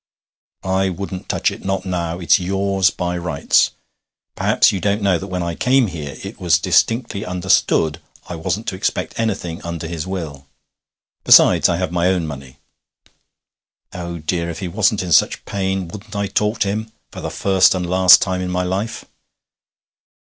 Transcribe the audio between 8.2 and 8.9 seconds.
I wasn't to